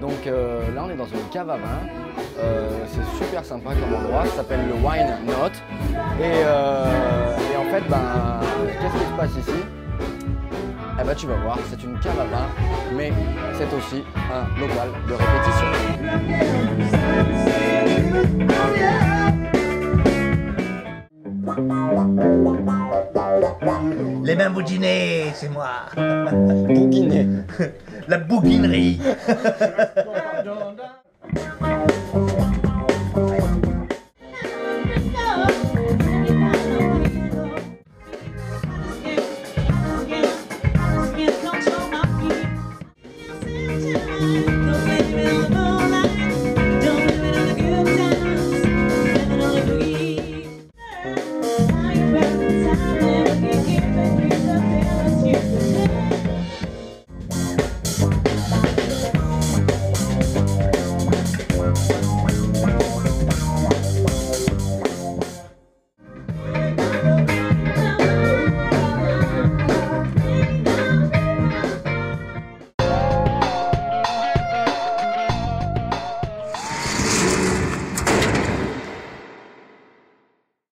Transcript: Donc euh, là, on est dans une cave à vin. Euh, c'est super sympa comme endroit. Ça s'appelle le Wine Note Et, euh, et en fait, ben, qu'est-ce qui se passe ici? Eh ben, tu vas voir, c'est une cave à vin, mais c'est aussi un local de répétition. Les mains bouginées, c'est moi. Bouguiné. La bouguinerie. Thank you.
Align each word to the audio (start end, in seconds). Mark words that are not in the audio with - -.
Donc 0.00 0.26
euh, 0.26 0.60
là, 0.74 0.84
on 0.86 0.90
est 0.90 0.96
dans 0.96 1.06
une 1.06 1.28
cave 1.32 1.48
à 1.50 1.56
vin. 1.56 1.80
Euh, 2.38 2.84
c'est 2.86 3.24
super 3.24 3.44
sympa 3.44 3.70
comme 3.70 3.94
endroit. 3.94 4.24
Ça 4.26 4.36
s'appelle 4.36 4.60
le 4.68 4.74
Wine 4.74 5.16
Note 5.26 5.52
Et, 6.20 6.42
euh, 6.44 7.36
et 7.52 7.56
en 7.56 7.64
fait, 7.70 7.88
ben, 7.88 8.40
qu'est-ce 8.80 8.92
qui 8.92 9.10
se 9.10 9.16
passe 9.16 9.30
ici? 9.36 9.64
Eh 11.00 11.04
ben, 11.04 11.14
tu 11.14 11.26
vas 11.26 11.36
voir, 11.36 11.58
c'est 11.68 11.82
une 11.82 11.98
cave 11.98 12.20
à 12.20 12.24
vin, 12.24 12.46
mais 12.96 13.12
c'est 13.54 13.72
aussi 13.76 14.04
un 14.14 14.60
local 14.60 14.88
de 15.08 15.12
répétition. 15.14 15.66
Les 24.24 24.36
mains 24.36 24.50
bouginées, 24.50 25.32
c'est 25.34 25.50
moi. 25.50 25.86
Bouguiné. 25.94 27.26
La 28.08 28.18
bouguinerie. 28.18 29.00
Thank 52.76 53.68
you. 54.78 54.83